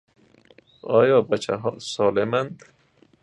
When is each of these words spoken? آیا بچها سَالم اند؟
آیا 0.97 1.17
بچها 1.29 1.71
سَالم 1.91 2.33
اند؟ 2.39 2.55